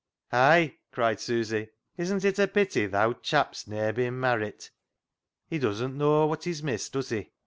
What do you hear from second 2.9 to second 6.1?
owd chap's ne'er bin marrit? He doesn't